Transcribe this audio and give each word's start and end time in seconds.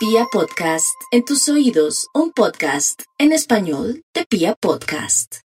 Pia 0.00 0.24
Podcast, 0.32 0.98
en 1.10 1.26
tus 1.26 1.46
oídos, 1.50 2.08
un 2.14 2.32
podcast 2.32 3.02
en 3.18 3.32
español 3.32 4.02
de 4.14 4.24
Pia 4.24 4.54
Podcast. 4.54 5.40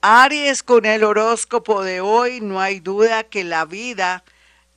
Aries, 0.00 0.62
con 0.62 0.86
el 0.86 1.04
horóscopo 1.04 1.82
de 1.82 2.00
hoy, 2.00 2.40
no 2.40 2.58
hay 2.58 2.80
duda 2.80 3.24
que 3.24 3.44
la 3.44 3.66
vida 3.66 4.24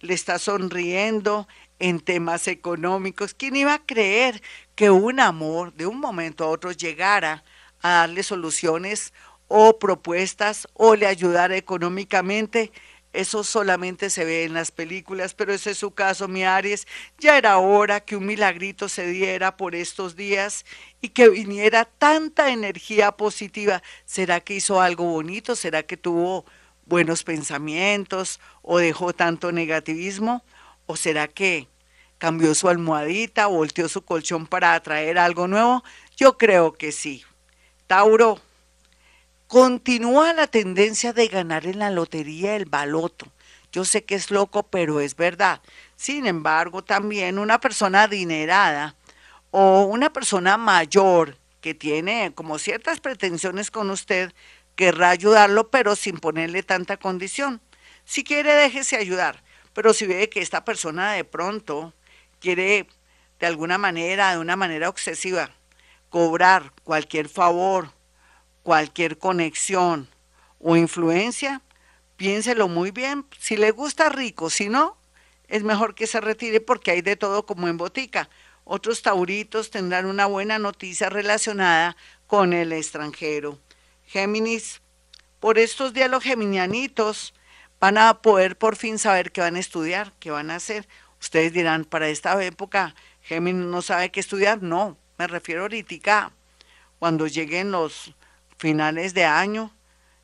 le 0.02 0.16
está 0.16 0.38
sonriendo 0.38 1.48
en 1.80 2.02
temas 2.02 2.50
económicos. 2.50 3.34
¿Quién 3.34 3.56
iba 3.56 3.76
a 3.76 3.86
creer 3.86 4.42
que 4.76 4.90
un 4.90 5.22
amor 5.22 5.74
de 5.76 5.88
un 5.88 6.02
momento 6.02 6.44
a 6.44 6.50
otro 6.50 6.74
llegara 6.74 7.46
a 7.82 7.90
darle 7.90 8.24
soluciones 8.24 9.14
o 9.48 9.80
propuestas 9.80 10.68
o 10.74 10.98
le 10.98 11.08
ayudara 11.08 11.56
económicamente? 11.56 12.74
Eso 13.14 13.44
solamente 13.44 14.10
se 14.10 14.24
ve 14.24 14.46
en 14.46 14.54
las 14.54 14.72
películas, 14.72 15.34
pero 15.34 15.54
ese 15.54 15.72
es 15.72 15.78
su 15.78 15.92
caso, 15.92 16.30
mi 16.30 16.44
Aries. 16.44 16.88
Ya 17.18 17.38
era 17.38 17.58
hora 17.58 18.00
que 18.00 18.16
un 18.16 18.26
milagrito 18.26 18.88
se 18.88 19.06
diera 19.06 19.58
por 19.58 19.76
estos 19.76 20.16
días 20.16 20.66
y 21.02 21.10
que 21.10 21.28
viniera 21.28 21.84
tanta 21.84 22.52
energía 22.52 23.12
positiva. 23.12 23.84
¿Será 24.06 24.40
que 24.40 24.56
hizo 24.56 24.80
algo 24.80 25.04
bonito? 25.06 25.58
¿Será 25.58 25.84
que 25.84 25.98
tuvo 25.98 26.46
buenos 26.86 27.24
pensamientos 27.24 28.40
o 28.62 28.78
dejó 28.78 29.14
tanto 29.14 29.52
negativismo? 29.52 30.44
¿O 30.86 30.96
será 30.96 31.28
que 31.28 31.68
cambió 32.18 32.56
su 32.56 32.70
almohadita 32.70 33.48
volteó 33.48 33.90
su 33.90 34.04
colchón 34.04 34.48
para 34.48 34.74
atraer 34.74 35.18
algo 35.18 35.50
nuevo? 35.50 35.84
Yo 36.16 36.38
creo 36.38 36.74
que 36.74 36.94
sí. 36.94 37.26
Tauro, 37.88 38.40
continúa 39.52 40.32
la 40.32 40.48
tendencia 40.48 41.12
de 41.12 41.28
ganar 41.28 41.66
en 41.66 41.80
la 41.80 41.92
lotería 41.92 42.56
el 42.56 42.64
baloto. 42.64 43.28
Yo 43.74 43.84
sé 43.84 44.06
que 44.06 44.16
es 44.16 44.32
loco, 44.32 44.64
pero 44.64 45.02
es 45.02 45.18
verdad. 45.18 45.62
Sin 45.98 46.26
embargo, 46.26 46.86
también 46.86 47.38
una 47.38 47.60
persona 47.60 48.04
adinerada 48.04 48.96
o 49.50 49.82
una 49.82 50.14
persona 50.14 50.56
mayor 50.56 51.38
que 51.60 51.74
tiene 51.74 52.32
como 52.34 52.60
ciertas 52.60 53.02
pretensiones 53.02 53.72
con 53.72 53.90
usted, 53.90 54.32
querrá 54.78 55.10
ayudarlo, 55.10 55.70
pero 55.70 55.98
sin 55.98 56.20
ponerle 56.20 56.64
tanta 56.64 56.96
condición. 56.96 57.60
Si 58.06 58.24
quiere, 58.24 58.54
déjese 58.54 58.96
ayudar, 58.96 59.44
pero 59.74 59.94
si 59.94 60.08
ve 60.08 60.30
que 60.30 60.40
esta 60.40 60.64
persona 60.64 61.12
de 61.12 61.26
pronto 61.26 61.94
quiere 62.40 62.88
de 63.38 63.48
alguna 63.48 63.78
manera, 63.78 64.32
de 64.32 64.38
una 64.38 64.56
manera 64.56 64.88
obsesiva, 64.88 65.52
cobrar 66.10 66.72
cualquier 66.86 67.28
favor, 67.28 67.92
cualquier 68.64 69.18
conexión 69.18 70.08
o 70.60 70.76
influencia, 70.76 71.62
piénselo 72.18 72.68
muy 72.68 72.92
bien. 72.92 73.26
Si 73.40 73.58
le 73.58 73.72
gusta 73.72 74.10
rico, 74.10 74.50
si 74.50 74.70
no, 74.70 74.98
es 75.48 75.64
mejor 75.64 75.96
que 75.96 76.08
se 76.08 76.22
retire 76.22 76.62
porque 76.62 76.92
hay 76.92 77.02
de 77.02 77.16
todo 77.16 77.46
como 77.46 77.68
en 77.68 77.78
botica. 77.78 78.30
Otros 78.64 79.02
tauritos 79.02 79.72
tendrán 79.72 80.06
una 80.06 80.28
buena 80.28 80.60
noticia 80.60 81.10
relacionada 81.10 81.98
con 82.28 82.54
el 82.54 82.72
extranjero. 82.72 83.60
Géminis, 84.06 84.82
por 85.40 85.58
estos 85.58 85.94
días 85.94 86.10
los 86.10 86.24
geminianitos 86.24 87.34
van 87.80 87.98
a 87.98 88.22
poder 88.22 88.58
por 88.58 88.76
fin 88.76 89.00
saber 89.00 89.32
qué 89.32 89.42
van 89.42 89.56
a 89.56 89.60
estudiar, 89.60 90.14
qué 90.20 90.32
van 90.32 90.52
a 90.52 90.56
hacer. 90.56 90.88
Ustedes 91.20 91.52
dirán, 91.54 91.84
para 91.84 92.10
esta 92.10 92.42
época, 92.44 92.96
Géminis 93.22 93.66
no 93.66 93.82
sabe 93.82 94.12
qué 94.12 94.20
estudiar. 94.20 94.62
No, 94.62 94.98
me 95.18 95.28
refiero 95.28 95.64
ahorita 95.64 96.32
cuando 97.00 97.28
lleguen 97.28 97.72
los 97.72 98.14
finales 98.62 99.16
de 99.16 99.26
año, 99.26 99.76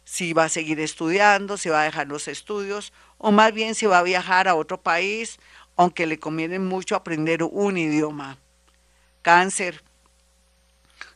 si 0.04 0.32
va 0.32 0.44
a 0.44 0.50
seguir 0.50 0.80
estudiando, 0.80 1.58
si 1.58 1.70
va 1.70 1.82
a 1.82 1.86
dejar 1.86 2.08
los 2.08 2.28
estudios, 2.28 2.94
o 3.18 3.32
más 3.32 3.52
bien 3.52 3.74
si 3.74 3.88
va 3.88 3.98
a 3.98 4.04
viajar 4.04 4.48
a 4.48 4.54
otro 4.54 4.80
país, 4.80 5.40
aunque 5.76 6.06
le 6.06 6.20
conviene 6.20 6.60
mucho 6.60 6.96
aprender 6.96 7.42
un 7.42 7.78
idioma. 7.80 8.38
Cáncer. 9.24 9.84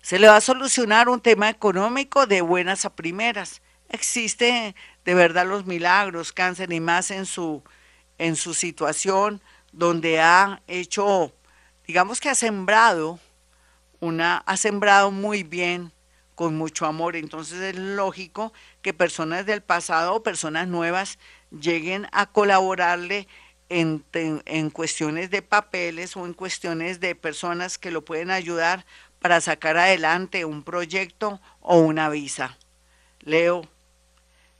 Se 0.01 0.17
le 0.17 0.27
va 0.27 0.37
a 0.37 0.41
solucionar 0.41 1.09
un 1.09 1.21
tema 1.21 1.47
económico 1.49 2.25
de 2.25 2.41
buenas 2.41 2.85
a 2.85 2.95
primeras. 2.95 3.61
Existe 3.89 4.75
de 5.05 5.13
verdad 5.13 5.45
los 5.45 5.67
milagros, 5.67 6.33
cáncer, 6.33 6.73
y 6.73 6.79
más 6.79 7.11
en 7.11 7.27
su, 7.27 7.63
en 8.17 8.35
su 8.35 8.55
situación 8.55 9.41
donde 9.71 10.19
ha 10.19 10.63
hecho, 10.67 11.31
digamos 11.85 12.19
que 12.19 12.29
ha 12.29 12.35
sembrado 12.35 13.19
una, 13.99 14.37
ha 14.39 14.57
sembrado 14.57 15.11
muy 15.11 15.43
bien 15.43 15.91
con 16.41 16.57
mucho 16.57 16.87
amor. 16.87 17.15
Entonces 17.15 17.61
es 17.61 17.75
lógico 17.75 18.51
que 18.81 18.95
personas 18.95 19.45
del 19.45 19.61
pasado 19.61 20.15
o 20.15 20.23
personas 20.23 20.67
nuevas 20.67 21.19
lleguen 21.51 22.07
a 22.11 22.31
colaborarle 22.31 23.27
en, 23.69 24.03
en, 24.11 24.71
cuestiones 24.71 25.29
de 25.29 25.43
papeles 25.43 26.17
o 26.17 26.25
en 26.25 26.33
cuestiones 26.33 26.99
de 26.99 27.13
personas 27.13 27.77
que 27.77 27.91
lo 27.91 28.03
pueden 28.03 28.31
ayudar 28.31 28.87
para 29.19 29.39
sacar 29.39 29.77
adelante 29.77 30.43
un 30.43 30.63
proyecto 30.63 31.39
o 31.59 31.77
una 31.77 32.09
visa. 32.09 32.57
Leo. 33.19 33.69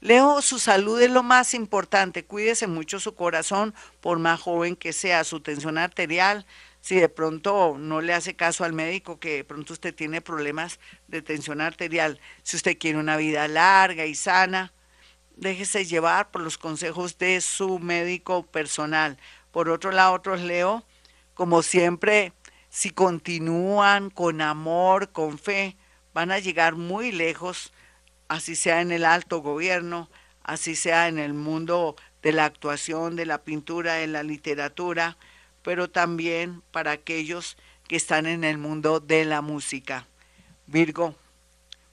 Leo, 0.01 0.43
su 0.43 0.59
salud 0.59 1.01
es 1.01 1.09
lo 1.09 1.23
más 1.23 1.55
importante. 1.55 2.23
Cuídese 2.23 2.67
mucho 2.67 2.99
su 2.99 3.15
corazón, 3.15 3.73
por 4.01 4.19
más 4.19 4.39
joven 4.39 4.75
que 4.75 4.93
sea, 4.93 5.23
su 5.23 5.39
tensión 5.39 5.79
arterial, 5.79 6.45
si 6.81 6.95
de 6.95 7.09
pronto 7.09 7.75
no 7.77 8.01
le 8.01 8.13
hace 8.13 8.35
caso 8.35 8.63
al 8.65 8.73
médico, 8.73 9.19
que 9.19 9.37
de 9.37 9.43
pronto 9.43 9.73
usted 9.73 9.93
tiene 9.93 10.19
problemas 10.19 10.79
de 11.07 11.21
tensión 11.21 11.61
arterial, 11.61 12.19
si 12.43 12.57
usted 12.57 12.77
quiere 12.77 12.97
una 12.97 13.17
vida 13.17 13.47
larga 13.47 14.05
y 14.07 14.15
sana, 14.15 14.73
déjese 15.35 15.85
llevar 15.85 16.31
por 16.31 16.41
los 16.41 16.57
consejos 16.57 17.17
de 17.19 17.39
su 17.41 17.79
médico 17.79 18.45
personal. 18.47 19.17
Por 19.51 19.69
otro 19.69 19.91
lado, 19.91 20.13
otros 20.13 20.41
leo, 20.41 20.83
como 21.35 21.61
siempre, 21.61 22.33
si 22.69 22.89
continúan 22.89 24.09
con 24.09 24.41
amor, 24.41 25.11
con 25.11 25.37
fe, 25.37 25.77
van 26.13 26.31
a 26.31 26.39
llegar 26.39 26.75
muy 26.75 27.11
lejos, 27.11 27.73
así 28.27 28.55
sea 28.55 28.81
en 28.81 28.91
el 28.91 29.05
alto 29.05 29.41
gobierno, 29.41 30.09
así 30.43 30.75
sea 30.75 31.07
en 31.07 31.19
el 31.19 31.33
mundo 31.33 31.95
de 32.23 32.31
la 32.31 32.45
actuación, 32.45 33.15
de 33.15 33.25
la 33.25 33.43
pintura, 33.43 33.95
de 33.95 34.07
la 34.07 34.23
literatura, 34.23 35.17
pero 35.63 35.89
también 35.89 36.61
para 36.71 36.91
aquellos 36.91 37.57
que 37.87 37.95
están 37.95 38.25
en 38.25 38.43
el 38.43 38.57
mundo 38.57 38.99
de 38.99 39.25
la 39.25 39.41
música. 39.41 40.07
Virgo, 40.65 41.15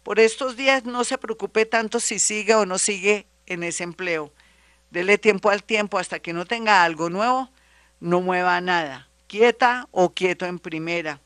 por 0.02 0.20
estos 0.20 0.56
días 0.56 0.84
no 0.84 1.04
se 1.04 1.18
preocupe 1.18 1.66
tanto 1.66 2.00
si 2.00 2.18
sigue 2.18 2.54
o 2.54 2.66
no 2.66 2.78
sigue 2.78 3.26
en 3.46 3.62
ese 3.62 3.84
empleo. 3.84 4.32
Dele 4.90 5.18
tiempo 5.18 5.50
al 5.50 5.62
tiempo 5.62 5.98
hasta 5.98 6.20
que 6.20 6.32
no 6.32 6.46
tenga 6.46 6.84
algo 6.84 7.10
nuevo, 7.10 7.50
no 8.00 8.20
mueva 8.20 8.60
nada, 8.60 9.08
quieta 9.26 9.88
o 9.90 10.14
quieto 10.14 10.46
en 10.46 10.58
primera. 10.58 11.20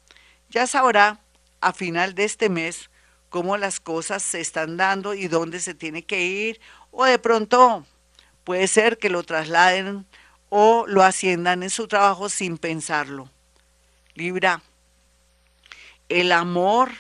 Ya 0.50 0.66
sabrá 0.66 1.20
a 1.60 1.72
final 1.72 2.14
de 2.14 2.24
este 2.24 2.48
mes 2.48 2.90
cómo 3.28 3.56
las 3.56 3.80
cosas 3.80 4.22
se 4.22 4.40
están 4.40 4.76
dando 4.76 5.14
y 5.14 5.28
dónde 5.28 5.60
se 5.60 5.74
tiene 5.74 6.04
que 6.04 6.24
ir 6.24 6.60
o 6.90 7.04
de 7.04 7.18
pronto 7.18 7.86
puede 8.44 8.66
ser 8.68 8.98
que 8.98 9.08
lo 9.08 9.22
trasladen 9.22 10.06
o 10.54 10.84
lo 10.86 11.02
asciendan 11.02 11.62
en 11.62 11.70
su 11.70 11.88
trabajo 11.88 12.28
sin 12.28 12.58
pensarlo. 12.58 13.30
Libra, 14.12 14.60
el 16.10 16.30
amor 16.30 16.90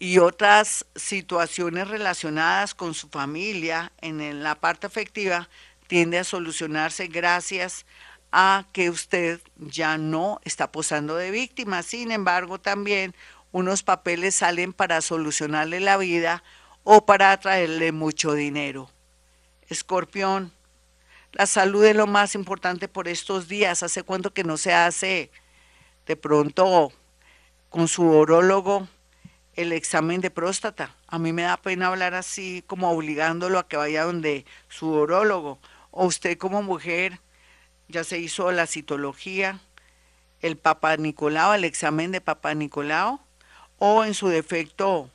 y 0.00 0.18
otras 0.18 0.84
situaciones 0.96 1.86
relacionadas 1.86 2.74
con 2.74 2.94
su 2.94 3.08
familia 3.08 3.92
en 4.00 4.42
la 4.42 4.56
parte 4.56 4.88
afectiva 4.88 5.48
tiende 5.86 6.18
a 6.18 6.24
solucionarse 6.24 7.06
gracias 7.06 7.86
a 8.32 8.66
que 8.72 8.90
usted 8.90 9.40
ya 9.58 9.96
no 9.96 10.40
está 10.42 10.72
posando 10.72 11.14
de 11.14 11.30
víctima. 11.30 11.84
Sin 11.84 12.10
embargo, 12.10 12.58
también 12.58 13.14
unos 13.52 13.84
papeles 13.84 14.34
salen 14.34 14.72
para 14.72 15.02
solucionarle 15.02 15.78
la 15.78 15.98
vida 15.98 16.42
o 16.82 17.06
para 17.06 17.38
traerle 17.38 17.92
mucho 17.92 18.32
dinero. 18.32 18.90
Escorpión, 19.68 20.52
la 21.32 21.46
salud 21.46 21.84
es 21.84 21.96
lo 21.96 22.06
más 22.06 22.34
importante 22.34 22.88
por 22.88 23.08
estos 23.08 23.48
días. 23.48 23.82
¿Hace 23.82 24.02
cuánto 24.02 24.34
que 24.34 24.44
no 24.44 24.56
se 24.56 24.74
hace 24.74 25.30
de 26.06 26.16
pronto 26.16 26.92
con 27.70 27.88
su 27.88 28.08
orólogo 28.10 28.86
el 29.54 29.72
examen 29.72 30.20
de 30.20 30.30
próstata? 30.30 30.94
A 31.06 31.18
mí 31.18 31.32
me 31.32 31.42
da 31.42 31.56
pena 31.56 31.88
hablar 31.88 32.14
así 32.14 32.62
como 32.66 32.90
obligándolo 32.90 33.58
a 33.58 33.66
que 33.66 33.78
vaya 33.78 34.04
donde 34.04 34.44
su 34.68 34.92
orólogo. 34.92 35.58
O 35.90 36.06
usted 36.06 36.36
como 36.36 36.62
mujer 36.62 37.18
ya 37.88 38.04
se 38.04 38.18
hizo 38.18 38.52
la 38.52 38.66
citología, 38.66 39.60
el 40.40 40.56
Papa 40.58 40.96
Nicolau, 40.96 41.54
el 41.54 41.64
examen 41.64 42.12
de 42.12 42.20
Papa 42.20 42.54
Nicolau, 42.54 43.20
o 43.78 44.04
en 44.04 44.14
su 44.14 44.28
defecto 44.28 45.10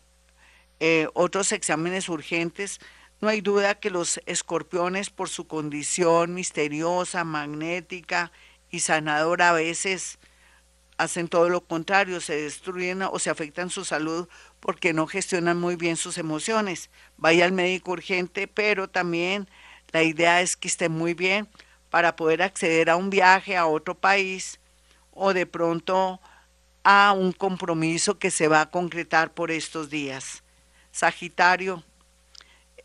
eh, 0.79 1.07
otros 1.13 1.51
exámenes 1.51 2.09
urgentes 2.09 2.79
no 3.19 3.29
hay 3.29 3.41
duda 3.41 3.75
que 3.75 3.89
los 3.89 4.21
escorpiones, 4.25 5.09
por 5.09 5.29
su 5.29 5.47
condición 5.47 6.33
misteriosa, 6.33 7.23
magnética 7.23 8.31
y 8.69 8.81
sanadora, 8.81 9.49
a 9.49 9.53
veces 9.53 10.19
hacen 10.97 11.27
todo 11.27 11.49
lo 11.49 11.61
contrario, 11.61 12.21
se 12.21 12.35
destruyen 12.35 13.01
o 13.03 13.17
se 13.19 13.29
afectan 13.29 13.69
su 13.69 13.85
salud 13.85 14.27
porque 14.59 14.93
no 14.93 15.07
gestionan 15.07 15.59
muy 15.59 15.75
bien 15.75 15.95
sus 15.95 16.17
emociones. 16.17 16.89
Vaya 17.17 17.45
al 17.45 17.51
médico 17.51 17.91
urgente, 17.91 18.47
pero 18.47 18.87
también 18.87 19.47
la 19.91 20.03
idea 20.03 20.41
es 20.41 20.55
que 20.55 20.67
esté 20.67 20.89
muy 20.89 21.13
bien 21.13 21.47
para 21.89 22.15
poder 22.15 22.41
acceder 22.41 22.89
a 22.89 22.97
un 22.97 23.09
viaje 23.09 23.55
a 23.57 23.65
otro 23.65 23.95
país 23.95 24.59
o 25.11 25.33
de 25.33 25.45
pronto 25.45 26.19
a 26.83 27.13
un 27.13 27.31
compromiso 27.31 28.19
que 28.19 28.31
se 28.31 28.47
va 28.47 28.61
a 28.61 28.69
concretar 28.69 29.33
por 29.33 29.51
estos 29.51 29.89
días. 29.89 30.43
Sagitario, 30.91 31.83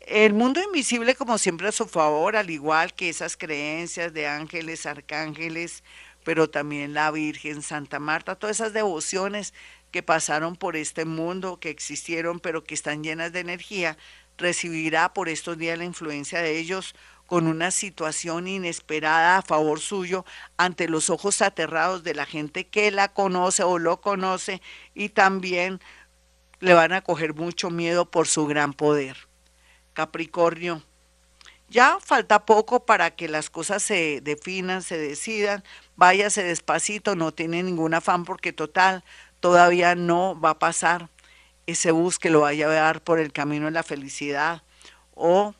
el 0.05 0.33
mundo 0.33 0.61
invisible 0.61 1.15
como 1.15 1.37
siempre 1.37 1.69
a 1.69 1.71
su 1.71 1.87
favor, 1.87 2.35
al 2.35 2.49
igual 2.49 2.93
que 2.93 3.09
esas 3.09 3.37
creencias 3.37 4.13
de 4.13 4.27
ángeles, 4.27 4.85
arcángeles, 4.85 5.83
pero 6.23 6.49
también 6.49 6.93
la 6.93 7.11
Virgen, 7.11 7.61
Santa 7.61 7.99
Marta, 7.99 8.35
todas 8.35 8.57
esas 8.57 8.73
devociones 8.73 9.53
que 9.91 10.03
pasaron 10.03 10.55
por 10.55 10.75
este 10.75 11.05
mundo, 11.05 11.59
que 11.59 11.69
existieron, 11.69 12.39
pero 12.39 12.63
que 12.63 12.73
están 12.73 13.03
llenas 13.03 13.31
de 13.31 13.39
energía, 13.39 13.97
recibirá 14.37 15.13
por 15.13 15.29
estos 15.29 15.57
días 15.57 15.77
la 15.77 15.85
influencia 15.85 16.41
de 16.41 16.57
ellos 16.57 16.95
con 17.25 17.47
una 17.47 17.71
situación 17.71 18.47
inesperada 18.47 19.37
a 19.37 19.41
favor 19.41 19.79
suyo 19.79 20.25
ante 20.57 20.89
los 20.89 21.09
ojos 21.09 21.41
aterrados 21.41 22.03
de 22.03 22.13
la 22.13 22.25
gente 22.25 22.67
que 22.67 22.91
la 22.91 23.13
conoce 23.13 23.63
o 23.63 23.79
lo 23.79 24.01
conoce 24.01 24.61
y 24.93 25.09
también 25.09 25.79
le 26.59 26.73
van 26.73 26.91
a 26.93 27.01
coger 27.01 27.33
mucho 27.33 27.69
miedo 27.69 28.09
por 28.09 28.27
su 28.27 28.45
gran 28.47 28.73
poder. 28.73 29.32
Capricornio, 29.93 30.83
ya 31.69 31.97
falta 31.99 32.45
poco 32.45 32.85
para 32.85 33.11
que 33.11 33.27
las 33.27 33.49
cosas 33.49 33.81
se 33.81 34.21
definan, 34.21 34.83
se 34.83 34.97
decidan, 34.97 35.63
váyase 35.95 36.43
despacito, 36.43 37.15
no 37.15 37.33
tiene 37.33 37.63
ningún 37.63 37.93
afán 37.93 38.25
porque 38.25 38.53
total, 38.53 39.03
todavía 39.39 39.95
no 39.95 40.39
va 40.39 40.51
a 40.51 40.59
pasar 40.59 41.09
ese 41.65 41.91
bus 41.91 42.19
que 42.19 42.29
lo 42.29 42.41
vaya 42.41 42.67
a 42.67 42.69
llevar 42.69 43.01
por 43.01 43.19
el 43.19 43.31
camino 43.31 43.65
de 43.65 43.71
la 43.71 43.83
felicidad 43.83 44.63
o 45.15 45.55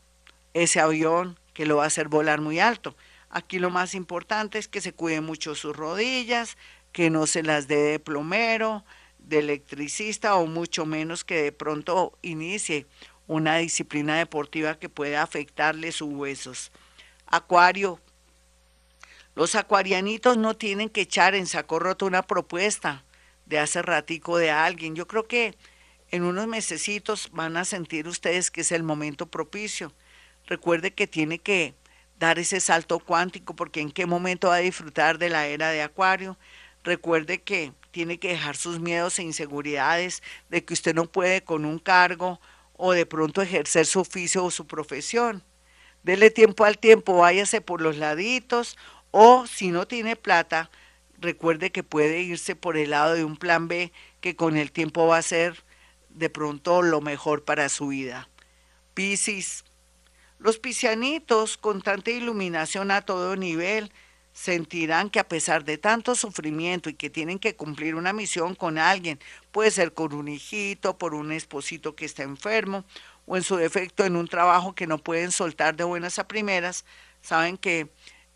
ese 0.54 0.80
avión 0.80 1.40
que 1.54 1.66
lo 1.66 1.78
va 1.78 1.86
a 1.86 1.88
hacer 1.88 2.10
volar 2.10 2.42
muy 2.42 2.60
alto. 2.60 2.96
Aquí 3.30 3.58
lo 3.58 3.70
más 3.70 3.96
importante 3.96 4.60
es 4.60 4.68
que 4.68 4.82
se 4.82 4.94
cuide 4.94 5.22
mucho 5.22 5.56
sus 5.56 5.76
rodillas, 5.76 6.58
que 6.92 7.10
no 7.10 7.26
se 7.26 7.42
las 7.42 7.68
dé 7.68 7.78
de 7.78 8.00
plomero, 8.00 8.84
de 9.18 9.40
electricista 9.40 10.36
o 10.36 10.46
mucho 10.46 10.86
menos 10.86 11.24
que 11.24 11.42
de 11.42 11.52
pronto 11.52 12.18
inicie 12.22 12.86
una 13.34 13.58
disciplina 13.58 14.18
deportiva 14.18 14.78
que 14.78 14.90
pueda 14.90 15.24
afectarle 15.24 15.92
sus 15.92 16.14
huesos. 16.14 16.72
Acuario. 17.26 18.00
Los 19.36 19.56
acuarianitos 19.56 20.38
no 20.38 20.56
tienen 20.56 20.90
que 20.90 21.02
echar 21.02 21.34
en 21.34 21.48
saco 21.48 21.80
roto 21.80 22.06
una 22.06 22.22
propuesta 22.22 23.04
de 23.48 23.58
hace 23.58 23.82
ratico 23.82 24.38
de 24.38 24.52
alguien. 24.52 24.96
Yo 24.96 25.08
creo 25.08 25.28
que 25.28 25.56
en 26.12 26.24
unos 26.24 26.46
mesecitos 26.46 27.30
van 27.32 27.58
a 27.58 27.66
sentir 27.66 28.08
ustedes 28.08 28.52
que 28.52 28.62
es 28.62 28.72
el 28.72 28.84
momento 28.84 29.26
propicio. 29.26 29.92
Recuerde 30.46 30.94
que 30.94 31.08
tiene 31.08 31.40
que 31.40 31.74
dar 32.20 32.38
ese 32.38 32.60
salto 32.60 33.00
cuántico 33.00 33.56
porque 33.56 33.82
en 33.82 33.92
qué 33.92 34.06
momento 34.06 34.50
va 34.50 34.56
a 34.56 34.60
disfrutar 34.60 35.18
de 35.18 35.30
la 35.30 35.48
era 35.48 35.72
de 35.72 35.82
Acuario. 35.82 36.38
Recuerde 36.84 37.42
que 37.42 37.74
tiene 37.90 38.20
que 38.20 38.28
dejar 38.28 38.56
sus 38.56 38.80
miedos 38.80 39.18
e 39.18 39.24
inseguridades 39.24 40.22
de 40.50 40.64
que 40.64 40.76
usted 40.76 40.94
no 40.94 41.06
puede 41.06 41.44
con 41.44 41.66
un 41.66 41.80
cargo 41.80 42.40
o 42.86 42.92
de 42.92 43.06
pronto 43.06 43.42
ejercer 43.42 43.86
su 43.86 44.02
oficio 44.02 44.44
o 44.44 44.52
su 44.52 44.68
profesión. 44.68 45.42
Dele 46.04 46.32
tiempo 46.32 46.66
al 46.66 46.78
tiempo, 46.78 47.16
váyase 47.16 47.62
por 47.62 47.80
los 47.80 47.96
laditos 47.96 48.78
o 49.10 49.48
si 49.48 49.72
no 49.72 49.88
tiene 49.88 50.18
plata, 50.18 50.70
recuerde 51.18 51.72
que 51.72 51.84
puede 51.84 52.20
irse 52.20 52.58
por 52.58 52.76
el 52.76 52.90
lado 52.90 53.14
de 53.14 53.24
un 53.24 53.38
plan 53.38 53.70
B 53.70 53.94
que 54.20 54.36
con 54.36 54.58
el 54.58 54.74
tiempo 54.74 55.08
va 55.08 55.20
a 55.20 55.22
ser 55.22 55.64
de 56.10 56.30
pronto 56.30 56.82
lo 56.82 57.00
mejor 57.00 57.46
para 57.46 57.70
su 57.70 57.88
vida. 57.88 58.28
Piscis. 58.94 59.64
Los 60.38 60.60
piscianitos 60.60 61.56
con 61.56 61.82
tanta 61.82 62.12
iluminación 62.12 62.92
a 62.92 63.04
todo 63.04 63.38
nivel 63.38 63.94
sentirán 64.34 65.10
que 65.10 65.20
a 65.20 65.28
pesar 65.28 65.64
de 65.64 65.78
tanto 65.78 66.16
sufrimiento 66.16 66.90
y 66.90 66.96
que 66.96 67.10
tienen 67.10 67.40
que 67.40 67.56
cumplir 67.56 67.96
una 67.96 68.14
misión 68.14 68.56
con 68.56 68.78
alguien, 68.78 69.20
puede 69.52 69.72
ser 69.72 69.94
con 69.94 70.14
un 70.14 70.28
hijito, 70.28 70.98
por 70.98 71.14
un 71.14 71.32
esposito 71.32 71.96
que 71.96 72.06
está 72.06 72.24
enfermo 72.24 72.84
o 73.26 73.38
en 73.38 73.44
su 73.44 73.56
defecto 73.56 74.04
en 74.04 74.16
un 74.16 74.28
trabajo 74.28 74.74
que 74.74 74.88
no 74.88 74.98
pueden 74.98 75.32
soltar 75.32 75.76
de 75.76 75.84
buenas 75.84 76.20
a 76.20 76.28
primeras, 76.28 76.84
saben 77.22 77.58
que 77.58 77.90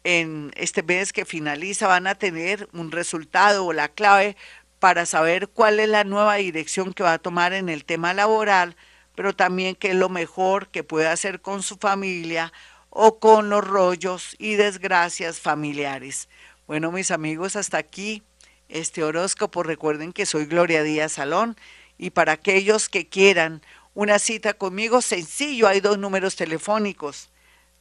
en 0.03 0.51
este 0.55 0.83
mes 0.83 1.11
que 1.11 1.25
finaliza 1.25 1.87
van 1.87 2.07
a 2.07 2.15
tener 2.15 2.69
un 2.71 2.91
resultado 2.91 3.65
o 3.65 3.73
la 3.73 3.89
clave 3.89 4.37
para 4.79 5.05
saber 5.05 5.49
cuál 5.49 5.79
es 5.79 5.89
la 5.89 6.03
nueva 6.03 6.35
dirección 6.35 6.93
que 6.93 7.03
va 7.03 7.13
a 7.13 7.19
tomar 7.19 7.53
en 7.53 7.67
el 7.67 7.83
tema 7.83 8.13
laboral, 8.13 8.75
pero 9.15 9.35
también 9.35 9.75
qué 9.75 9.89
es 9.89 9.95
lo 9.95 10.09
mejor 10.09 10.67
que 10.69 10.83
puede 10.83 11.07
hacer 11.07 11.41
con 11.41 11.63
su 11.63 11.77
familia 11.77 12.53
o 12.89 13.19
con 13.19 13.49
los 13.49 13.65
rollos 13.65 14.35
y 14.39 14.55
desgracias 14.55 15.39
familiares. 15.39 16.27
Bueno, 16.67 16.91
mis 16.91 17.11
amigos, 17.11 17.55
hasta 17.55 17.77
aquí 17.77 18.23
este 18.69 19.03
horóscopo. 19.03 19.63
Recuerden 19.63 20.13
que 20.13 20.25
soy 20.25 20.45
Gloria 20.45 20.83
Díaz 20.83 21.13
Salón 21.13 21.55
y 21.97 22.11
para 22.11 22.33
aquellos 22.33 22.89
que 22.89 23.07
quieran 23.07 23.61
una 23.93 24.19
cita 24.19 24.53
conmigo, 24.53 25.01
sencillo, 25.01 25.67
hay 25.67 25.79
dos 25.79 25.97
números 25.97 26.35
telefónicos. 26.35 27.29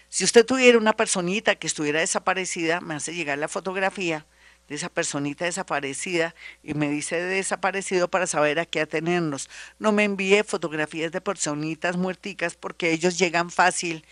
si 0.09 0.25
usted 0.25 0.47
tuviera 0.47 0.79
una 0.79 0.95
personita 0.95 1.57
que 1.57 1.67
estuviera 1.67 2.01
desaparecida, 2.01 2.81
me 2.81 2.95
hace 2.95 3.15
llegar 3.15 3.39
la 3.39 3.49
fotografía 3.49 4.27
de 4.69 4.77
esa 4.77 4.89
personita 4.89 5.45
desaparecida 5.45 6.35
y 6.63 6.75
me 6.75 6.89
dice 6.89 7.17
de 7.17 7.37
desaparecido 7.37 8.09
para 8.09 8.27
saber 8.27 8.59
a 8.59 8.67
qué 8.67 8.81
atenernos. 8.81 9.51
No 9.79 9.93
me 9.93 10.05
envíe 10.05 10.43
fotografías 10.43 11.13
de 11.13 11.21
personitas 11.21 11.97
muerticas 11.97 12.55
porque 12.55 12.93
ellos 12.93 13.19
llegan 13.19 13.51
fácil 13.51 14.05